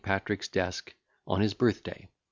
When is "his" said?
1.41-1.53